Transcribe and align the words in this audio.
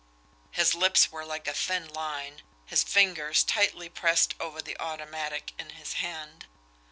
His 0.49 0.73
lips 0.73 1.11
were 1.11 1.23
like 1.23 1.47
a 1.47 1.53
thin 1.53 1.87
line, 1.87 2.41
his 2.65 2.83
fingers 2.83 3.43
tightly 3.43 3.87
pressed 3.87 4.33
over 4.39 4.59
the 4.59 4.75
automatic 4.79 5.53
in 5.59 5.69
his 5.75 5.93
hand. 5.93 6.47